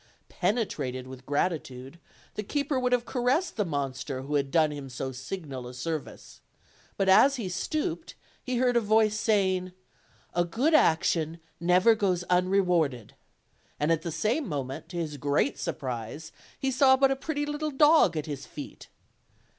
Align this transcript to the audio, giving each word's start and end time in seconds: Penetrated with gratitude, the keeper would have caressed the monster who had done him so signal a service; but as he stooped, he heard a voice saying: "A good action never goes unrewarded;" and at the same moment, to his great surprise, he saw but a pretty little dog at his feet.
Penetrated 0.29 1.05
with 1.05 1.27
gratitude, 1.27 1.99
the 2.33 2.41
keeper 2.41 2.79
would 2.79 2.91
have 2.91 3.05
caressed 3.05 3.55
the 3.55 3.63
monster 3.63 4.23
who 4.23 4.33
had 4.33 4.49
done 4.49 4.71
him 4.71 4.89
so 4.89 5.11
signal 5.11 5.67
a 5.67 5.75
service; 5.75 6.41
but 6.97 7.07
as 7.07 7.35
he 7.35 7.47
stooped, 7.47 8.15
he 8.43 8.57
heard 8.57 8.75
a 8.75 8.81
voice 8.81 9.15
saying: 9.19 9.73
"A 10.33 10.43
good 10.43 10.73
action 10.73 11.39
never 11.59 11.93
goes 11.93 12.23
unrewarded;" 12.31 13.13
and 13.79 13.91
at 13.91 14.01
the 14.01 14.11
same 14.11 14.47
moment, 14.47 14.89
to 14.89 14.97
his 14.97 15.17
great 15.17 15.59
surprise, 15.59 16.31
he 16.57 16.71
saw 16.71 16.97
but 16.97 17.11
a 17.11 17.15
pretty 17.15 17.45
little 17.45 17.69
dog 17.69 18.17
at 18.17 18.25
his 18.25 18.47
feet. 18.47 18.87